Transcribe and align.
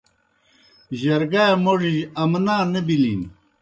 جرگائے 0.99 1.55
موڙِجیْ 1.63 2.09
امنا 2.21 2.57
نہ 2.71 2.79
بِلِن۔ 2.87 3.21